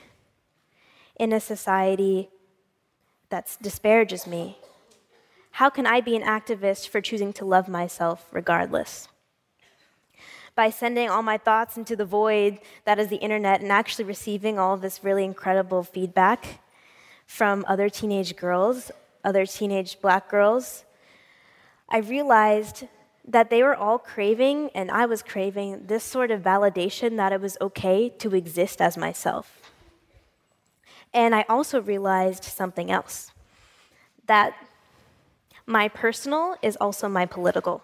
in 1.19 1.33
a 1.33 1.39
society 1.39 2.29
that 3.29 3.57
disparages 3.61 4.25
me? 4.25 4.57
How 5.57 5.71
can 5.71 5.87
I 5.87 6.01
be 6.01 6.15
an 6.15 6.21
activist 6.21 6.87
for 6.87 7.01
choosing 7.01 7.33
to 7.33 7.43
love 7.43 7.67
myself 7.67 8.27
regardless? 8.31 9.07
by 10.53 10.71
sending 10.71 11.07
all 11.07 11.21
my 11.21 11.37
thoughts 11.37 11.77
into 11.77 11.95
the 11.95 12.05
void 12.05 12.59
that 12.85 12.97
is 12.97 13.09
the 13.09 13.17
internet 13.17 13.61
and 13.61 13.71
actually 13.71 14.05
receiving 14.05 14.57
all 14.57 14.75
this 14.75 15.03
really 15.03 15.23
incredible 15.23 15.83
feedback 15.83 16.59
from 17.27 17.63
other 17.67 17.89
teenage 17.89 18.35
girls, 18.35 18.91
other 19.23 19.45
teenage 19.45 20.01
black 20.01 20.27
girls, 20.29 20.83
I 21.89 21.99
realized 21.99 22.87
that 23.27 23.51
they 23.51 23.61
were 23.61 23.75
all 23.75 23.99
craving, 23.99 24.71
and 24.73 24.89
I 24.89 25.05
was 25.05 25.21
craving, 25.21 25.85
this 25.85 26.03
sort 26.03 26.31
of 26.31 26.41
validation 26.41 27.17
that 27.17 27.31
it 27.31 27.39
was 27.39 27.55
okay 27.61 28.09
to 28.09 28.33
exist 28.33 28.81
as 28.81 28.97
myself. 28.97 29.71
And 31.13 31.35
I 31.35 31.45
also 31.47 31.81
realized 31.81 32.43
something 32.43 32.89
else 32.89 33.31
that 34.25 34.55
my 35.67 35.89
personal 35.89 36.55
is 36.63 36.77
also 36.77 37.09
my 37.09 37.25
political. 37.25 37.83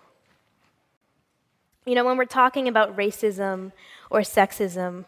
You 1.85 1.95
know, 1.95 2.05
when 2.05 2.17
we're 2.17 2.25
talking 2.25 2.69
about 2.69 2.95
racism 2.95 3.73
or 4.09 4.21
sexism, 4.21 5.03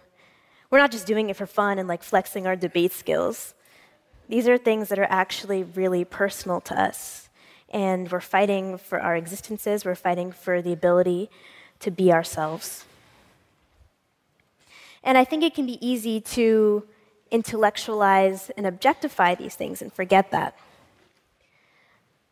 we're 0.69 0.79
not 0.79 0.91
just 0.91 1.07
doing 1.07 1.29
it 1.29 1.37
for 1.37 1.45
fun 1.45 1.79
and 1.79 1.87
like 1.87 2.03
flexing 2.03 2.45
our 2.45 2.57
debate 2.57 2.91
skills. 2.91 3.53
These 4.27 4.47
are 4.49 4.57
things 4.57 4.89
that 4.89 4.99
are 4.99 5.07
actually 5.09 5.63
really 5.63 6.03
personal 6.03 6.59
to 6.61 6.79
us. 6.79 7.29
And 7.69 8.11
we're 8.11 8.19
fighting 8.19 8.77
for 8.77 8.99
our 8.99 9.15
existences, 9.15 9.85
we're 9.85 9.95
fighting 9.95 10.33
for 10.33 10.61
the 10.61 10.73
ability 10.73 11.29
to 11.79 11.91
be 11.91 12.11
ourselves. 12.11 12.83
And 15.01 15.17
I 15.17 15.23
think 15.23 15.43
it 15.43 15.53
can 15.53 15.65
be 15.65 15.85
easy 15.85 16.19
to 16.19 16.83
intellectualize 17.31 18.49
and 18.57 18.65
objectify 18.65 19.35
these 19.35 19.55
things 19.55 19.81
and 19.81 19.93
forget 19.93 20.31
that. 20.31 20.57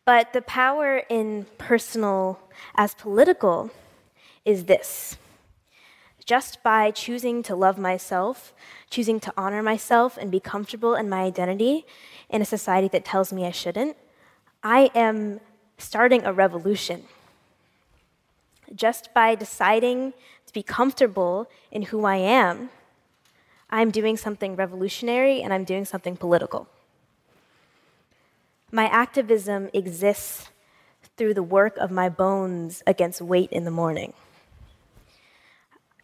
But 0.04 0.32
the 0.32 0.42
power 0.42 1.02
in 1.08 1.46
personal 1.56 2.38
as 2.74 2.94
political 2.94 3.70
is 4.44 4.64
this 4.64 5.16
just 6.24 6.62
by 6.62 6.90
choosing 6.90 7.42
to 7.42 7.54
love 7.54 7.78
myself, 7.78 8.54
choosing 8.88 9.20
to 9.20 9.32
honor 9.36 9.62
myself 9.62 10.16
and 10.16 10.30
be 10.30 10.40
comfortable 10.40 10.94
in 10.94 11.08
my 11.08 11.22
identity 11.22 11.84
in 12.30 12.40
a 12.40 12.44
society 12.46 12.88
that 12.88 13.04
tells 13.04 13.32
me 13.32 13.44
I 13.44 13.50
shouldn't, 13.50 13.96
I 14.62 14.90
am 14.94 15.40
starting 15.76 16.24
a 16.24 16.32
revolution. 16.32 17.04
Just 18.74 19.12
by 19.12 19.34
deciding 19.34 20.14
to 20.46 20.52
be 20.52 20.62
comfortable 20.62 21.48
in 21.70 21.82
who 21.82 22.06
I 22.06 22.16
am, 22.16 22.70
I'm 23.68 23.90
doing 23.90 24.16
something 24.16 24.56
revolutionary 24.56 25.42
and 25.42 25.52
I'm 25.52 25.64
doing 25.64 25.84
something 25.84 26.16
political. 26.16 26.68
My 28.74 28.88
activism 28.88 29.70
exists 29.72 30.50
through 31.16 31.34
the 31.34 31.42
work 31.42 31.76
of 31.78 31.90
my 31.90 32.08
bones 32.08 32.82
against 32.86 33.22
weight 33.22 33.50
in 33.52 33.64
the 33.64 33.70
morning 33.70 34.12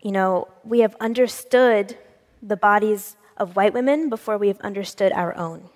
you 0.03 0.13
know, 0.13 0.49
we 0.65 0.81
have 0.81 0.97
understood 1.01 1.97
the 2.43 2.57
bodies 2.57 3.17
of 3.37 3.57
white 3.57 3.75
women 3.75 4.09
before 4.09 4.39
we 4.39 4.49
have 4.49 4.61
understood 4.61 5.13
our 5.13 5.37
own. 5.37 5.69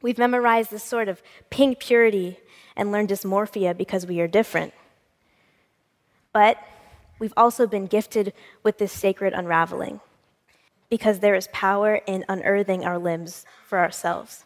We've 0.00 0.18
memorized 0.18 0.70
this 0.70 0.82
sort 0.82 1.08
of 1.08 1.22
pink 1.50 1.78
purity 1.78 2.38
and 2.76 2.90
learned 2.90 3.08
dysmorphia 3.10 3.76
because 3.76 4.06
we 4.06 4.20
are 4.20 4.28
different. 4.28 4.72
But 6.32 6.58
we've 7.18 7.32
also 7.36 7.66
been 7.66 7.86
gifted 7.86 8.32
with 8.62 8.78
this 8.78 8.92
sacred 8.92 9.32
unraveling 9.34 10.00
because 10.90 11.20
there 11.20 11.34
is 11.34 11.48
power 11.52 12.00
in 12.06 12.24
unearthing 12.28 12.84
our 12.84 12.98
limbs 12.98 13.44
for 13.66 13.78
ourselves. 13.78 14.44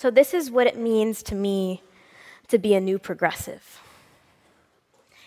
So, 0.00 0.10
this 0.10 0.32
is 0.32 0.50
what 0.50 0.66
it 0.66 0.78
means 0.78 1.22
to 1.24 1.34
me 1.34 1.82
to 2.48 2.56
be 2.56 2.72
a 2.72 2.80
new 2.80 2.98
progressive 2.98 3.82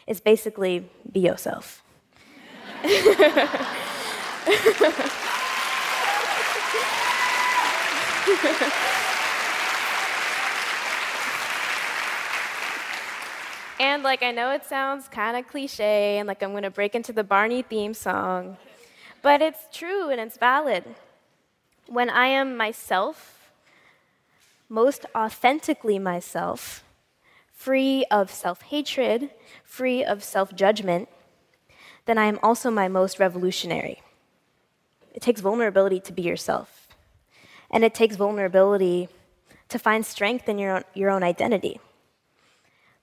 It's 0.07 0.19
basically 0.19 0.89
be 1.11 1.19
yourself. 1.19 1.83
and 13.79 14.01
like 14.01 14.23
I 14.23 14.31
know 14.31 14.49
it 14.49 14.65
sounds 14.65 15.07
kind 15.07 15.37
of 15.37 15.47
cliche 15.47 16.17
and 16.17 16.27
like 16.27 16.41
I'm 16.41 16.49
going 16.49 16.63
to 16.63 16.71
break 16.71 16.95
into 16.95 17.13
the 17.13 17.23
Barney 17.23 17.61
theme 17.61 17.93
song, 17.93 18.57
but 19.21 19.39
it's 19.39 19.67
true 19.71 20.09
and 20.09 20.19
it's 20.19 20.39
valid. 20.39 20.83
When 21.85 22.09
I 22.09 22.25
am 22.25 22.57
myself, 22.57 23.32
most 24.69 25.05
authentically 25.15 25.99
myself, 25.99 26.83
free 27.51 28.05
of 28.09 28.31
self 28.31 28.61
hatred, 28.63 29.29
free 29.63 30.03
of 30.03 30.23
self 30.23 30.55
judgment, 30.55 31.09
then 32.05 32.17
I 32.17 32.25
am 32.25 32.39
also 32.43 32.69
my 32.69 32.87
most 32.87 33.19
revolutionary. 33.19 34.01
It 35.13 35.21
takes 35.21 35.41
vulnerability 35.41 35.99
to 36.01 36.11
be 36.11 36.23
yourself, 36.23 36.87
and 37.69 37.83
it 37.83 37.93
takes 37.93 38.15
vulnerability 38.15 39.09
to 39.69 39.79
find 39.79 40.05
strength 40.05 40.49
in 40.49 40.57
your 40.57 40.75
own, 40.75 40.83
your 40.93 41.09
own 41.09 41.23
identity. 41.23 41.79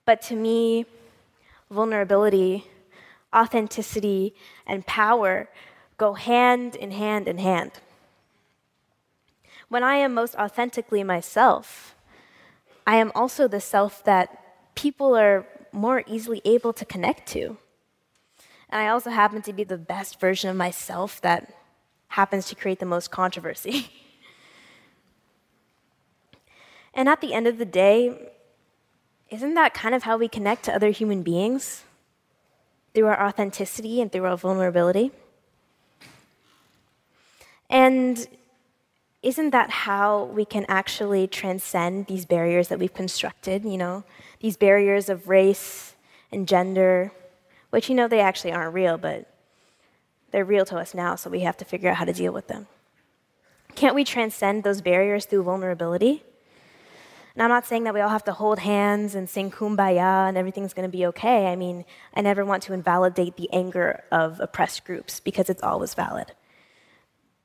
But 0.04 0.20
to 0.22 0.36
me, 0.36 0.86
vulnerability, 1.70 2.66
authenticity, 3.34 4.34
and 4.66 4.86
power 4.86 5.48
go 5.96 6.14
hand 6.14 6.74
in 6.74 6.90
hand 6.90 7.28
in 7.28 7.38
hand. 7.38 7.72
When 9.70 9.84
I 9.84 9.94
am 9.94 10.14
most 10.14 10.34
authentically 10.34 11.04
myself, 11.04 11.94
I 12.88 12.96
am 12.96 13.12
also 13.14 13.46
the 13.46 13.60
self 13.60 14.02
that 14.02 14.74
people 14.74 15.16
are 15.16 15.46
more 15.70 16.02
easily 16.08 16.42
able 16.44 16.72
to 16.72 16.84
connect 16.84 17.28
to. 17.28 17.56
And 18.68 18.82
I 18.82 18.88
also 18.88 19.10
happen 19.10 19.42
to 19.42 19.52
be 19.52 19.62
the 19.62 19.78
best 19.78 20.18
version 20.18 20.50
of 20.50 20.56
myself 20.56 21.20
that 21.20 21.54
happens 22.08 22.48
to 22.48 22.56
create 22.56 22.80
the 22.80 22.86
most 22.86 23.12
controversy. 23.12 23.90
and 26.94 27.08
at 27.08 27.20
the 27.20 27.32
end 27.32 27.46
of 27.46 27.58
the 27.58 27.64
day, 27.64 28.32
isn't 29.30 29.54
that 29.54 29.72
kind 29.72 29.94
of 29.94 30.02
how 30.02 30.16
we 30.16 30.26
connect 30.26 30.64
to 30.64 30.74
other 30.74 30.90
human 30.90 31.22
beings? 31.22 31.84
Through 32.92 33.06
our 33.06 33.24
authenticity 33.24 34.00
and 34.00 34.10
through 34.10 34.24
our 34.24 34.36
vulnerability? 34.36 35.12
And 37.68 38.26
isn't 39.22 39.50
that 39.50 39.70
how 39.70 40.24
we 40.24 40.44
can 40.44 40.64
actually 40.68 41.26
transcend 41.26 42.06
these 42.06 42.24
barriers 42.24 42.68
that 42.68 42.78
we've 42.78 42.94
constructed, 42.94 43.64
you 43.64 43.76
know? 43.76 44.02
These 44.40 44.56
barriers 44.56 45.08
of 45.08 45.28
race 45.28 45.94
and 46.32 46.48
gender, 46.48 47.12
which, 47.70 47.88
you 47.88 47.94
know, 47.94 48.08
they 48.08 48.20
actually 48.20 48.52
aren't 48.52 48.72
real, 48.72 48.96
but 48.96 49.26
they're 50.30 50.44
real 50.44 50.64
to 50.66 50.78
us 50.78 50.94
now, 50.94 51.16
so 51.16 51.28
we 51.28 51.40
have 51.40 51.56
to 51.58 51.64
figure 51.64 51.90
out 51.90 51.96
how 51.96 52.04
to 52.04 52.12
deal 52.12 52.32
with 52.32 52.48
them. 52.48 52.66
Can't 53.74 53.94
we 53.94 54.04
transcend 54.04 54.64
those 54.64 54.80
barriers 54.80 55.26
through 55.26 55.42
vulnerability? 55.42 56.22
And 57.34 57.42
I'm 57.42 57.48
not 57.48 57.66
saying 57.66 57.84
that 57.84 57.94
we 57.94 58.00
all 58.00 58.08
have 58.08 58.24
to 58.24 58.32
hold 58.32 58.58
hands 58.58 59.14
and 59.14 59.28
sing 59.28 59.50
kumbaya 59.50 60.28
and 60.28 60.36
everything's 60.36 60.74
going 60.74 60.88
to 60.88 60.96
be 60.96 61.06
okay. 61.06 61.46
I 61.46 61.56
mean, 61.56 61.84
I 62.14 62.22
never 62.22 62.44
want 62.44 62.62
to 62.64 62.72
invalidate 62.72 63.36
the 63.36 63.52
anger 63.52 64.02
of 64.10 64.40
oppressed 64.40 64.84
groups 64.84 65.20
because 65.20 65.48
it's 65.48 65.62
always 65.62 65.94
valid. 65.94 66.32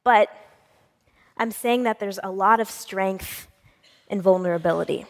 But 0.04 0.30
I'm 1.38 1.52
saying 1.52 1.84
that 1.84 2.00
there's 2.00 2.20
a 2.24 2.32
lot 2.32 2.60
of 2.60 2.70
strength 2.70 3.48
in 4.08 4.22
vulnerability. 4.22 5.06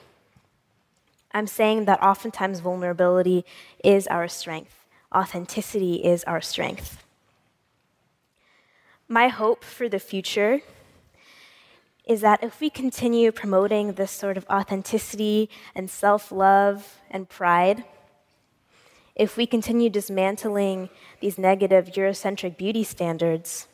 I'm 1.32 1.48
saying 1.48 1.86
that 1.86 2.02
oftentimes 2.02 2.62
vulnerability 2.62 3.46
is 3.84 4.08
our 4.08 4.28
strength, 4.28 4.86
authenticity 5.14 5.96
is 5.96 6.24
our 6.24 6.42
strength. 6.42 7.04
My 9.08 9.28
hope 9.28 9.64
for 9.64 9.88
the 9.88 10.00
future 10.00 10.62
is 12.06 12.22
that 12.22 12.44
if 12.44 12.60
we 12.60 12.70
continue 12.70 13.32
promoting 13.32 13.94
this 13.94 14.12
sort 14.12 14.38
of 14.38 14.46
authenticity 14.50 15.50
and 15.76 15.90
self 15.90 16.32
love 16.32 17.00
and 17.12 17.28
pride, 17.28 17.84
if 19.16 19.38
we 19.38 19.46
continue 19.46 19.90
dismantling 19.90 20.90
these 21.20 21.38
negative 21.38 21.88
Eurocentric 21.94 22.58
beauty 22.58 22.84
standards, 22.84 23.68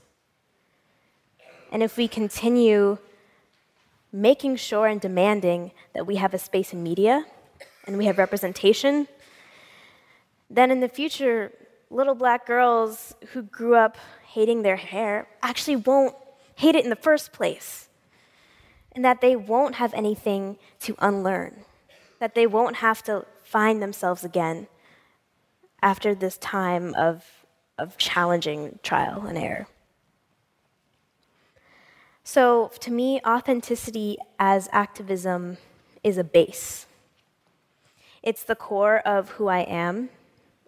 and 1.71 1.81
if 1.81 1.97
we 1.97 2.07
continue 2.07 2.97
making 4.11 4.57
sure 4.57 4.87
and 4.87 4.99
demanding 4.99 5.71
that 5.93 6.05
we 6.05 6.17
have 6.17 6.33
a 6.33 6.37
space 6.37 6.73
in 6.73 6.83
media 6.83 7.25
and 7.87 7.97
we 7.97 8.05
have 8.05 8.17
representation, 8.17 9.07
then 10.49 10.69
in 10.69 10.81
the 10.81 10.89
future, 10.89 11.51
little 11.89 12.15
black 12.15 12.45
girls 12.45 13.15
who 13.31 13.41
grew 13.41 13.75
up 13.75 13.97
hating 14.33 14.61
their 14.63 14.75
hair 14.75 15.27
actually 15.41 15.77
won't 15.77 16.15
hate 16.55 16.75
it 16.75 16.83
in 16.83 16.89
the 16.89 16.95
first 16.95 17.31
place. 17.31 17.87
And 18.93 19.05
that 19.05 19.21
they 19.21 19.37
won't 19.37 19.75
have 19.75 19.93
anything 19.93 20.57
to 20.81 20.95
unlearn, 20.99 21.63
that 22.19 22.35
they 22.35 22.45
won't 22.45 22.77
have 22.77 23.01
to 23.03 23.25
find 23.41 23.81
themselves 23.81 24.25
again 24.25 24.67
after 25.81 26.13
this 26.13 26.37
time 26.37 26.93
of, 26.95 27.25
of 27.77 27.97
challenging 27.97 28.79
trial 28.83 29.25
and 29.25 29.37
error. 29.37 29.67
So, 32.33 32.71
to 32.79 32.91
me, 32.93 33.19
authenticity 33.27 34.17
as 34.39 34.69
activism 34.71 35.57
is 36.01 36.17
a 36.17 36.23
base. 36.23 36.85
It's 38.23 38.41
the 38.41 38.55
core 38.55 38.99
of 38.99 39.31
who 39.31 39.49
I 39.49 39.63
am 39.63 40.07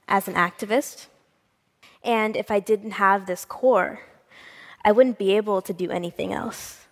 as 0.05 0.27
an 0.27 0.33
activist. 0.33 1.05
And 2.03 2.35
if 2.35 2.51
I 2.51 2.59
didn't 2.59 2.99
have 3.05 3.27
this 3.27 3.45
core, 3.45 4.01
I 4.83 4.91
wouldn't 4.91 5.17
be 5.17 5.37
able 5.37 5.61
to 5.61 5.71
do 5.71 5.89
anything 5.89 6.33
else. 6.33 6.85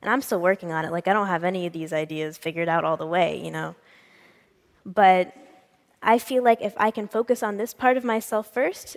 And 0.00 0.10
I'm 0.10 0.22
still 0.22 0.40
working 0.40 0.72
on 0.72 0.84
it. 0.84 0.90
Like, 0.90 1.06
I 1.06 1.12
don't 1.12 1.28
have 1.28 1.44
any 1.44 1.64
of 1.64 1.72
these 1.72 1.92
ideas 1.92 2.36
figured 2.36 2.68
out 2.68 2.84
all 2.84 2.96
the 2.96 3.06
way, 3.06 3.40
you 3.40 3.52
know. 3.52 3.76
But 4.84 5.36
I 6.02 6.18
feel 6.18 6.42
like 6.42 6.60
if 6.60 6.74
I 6.78 6.90
can 6.90 7.06
focus 7.06 7.44
on 7.44 7.58
this 7.58 7.74
part 7.74 7.96
of 7.96 8.02
myself 8.02 8.52
first, 8.52 8.96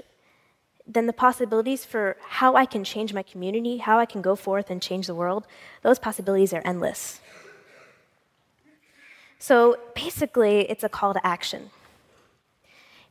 then 0.87 1.07
the 1.07 1.13
possibilities 1.13 1.83
for 1.83 2.17
how 2.21 2.55
I 2.55 2.65
can 2.65 2.83
change 2.83 3.13
my 3.13 3.23
community, 3.23 3.77
how 3.77 3.97
I 3.97 4.05
can 4.05 4.21
go 4.21 4.35
forth 4.35 4.69
and 4.69 4.81
change 4.81 5.07
the 5.07 5.15
world, 5.15 5.47
those 5.81 5.99
possibilities 5.99 6.53
are 6.53 6.61
endless. 6.63 7.21
So 9.39 9.77
basically, 9.95 10.69
it's 10.69 10.83
a 10.83 10.89
call 10.89 11.13
to 11.13 11.25
action. 11.25 11.71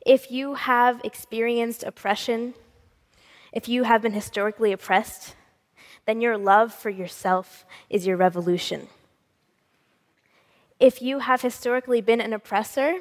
If 0.07 0.31
you 0.31 0.55
have 0.55 1.01
experienced 1.05 1.83
oppression, 1.83 2.55
if 3.53 3.69
you 3.69 3.85
have 3.85 4.03
been 4.03 4.13
historically 4.13 4.73
oppressed, 4.73 5.35
then 6.07 6.21
your 6.21 6.37
love 6.37 6.73
for 6.73 6.91
yourself 6.91 7.65
is 7.89 8.07
your 8.07 8.17
revolution. 8.17 8.89
If 10.79 11.01
you 11.01 11.21
have 11.21 11.41
historically 11.41 12.01
been 12.01 12.21
an 12.21 12.33
oppressor, 12.33 13.01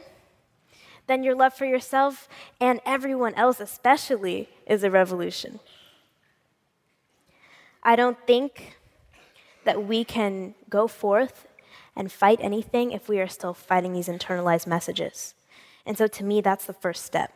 then 1.08 1.24
your 1.24 1.36
love 1.36 1.54
for 1.54 1.66
yourself 1.66 2.28
and 2.60 2.80
everyone 2.86 3.34
else, 3.36 3.60
especially, 3.60 4.50
is 4.66 4.84
a 4.84 4.90
revolution. 4.90 5.60
I 7.84 7.96
don't 7.96 8.18
think 8.26 8.78
that 9.66 9.86
we 9.86 10.04
can 10.04 10.56
go 10.70 10.88
forth 10.88 11.48
and 11.96 12.12
fight 12.12 12.40
anything 12.42 12.92
if 12.92 13.08
we 13.08 13.20
are 13.20 13.28
still 13.28 13.54
fighting 13.54 13.94
these 13.94 14.08
internalized 14.08 14.68
messages. 14.68 15.36
And 15.86 15.98
so, 15.98 16.08
to 16.08 16.24
me, 16.24 16.42
that's 16.42 16.66
the 16.66 16.74
first 16.74 17.04
step. 17.04 17.34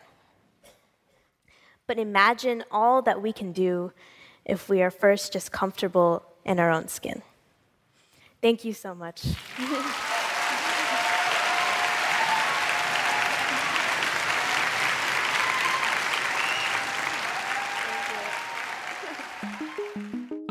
But 1.85 1.99
imagine 1.99 2.63
all 2.71 3.01
that 3.01 3.21
we 3.21 3.33
can 3.33 3.51
do 3.51 3.91
if 4.45 4.69
we 4.69 4.81
are 4.81 4.91
first 4.91 5.33
just 5.33 5.51
comfortable 5.51 6.23
in 6.45 6.59
our 6.59 6.71
own 6.71 6.87
skin. 6.87 7.21
Thank 8.41 8.63
you 8.63 8.73
so 8.73 8.95
much. 8.95 9.23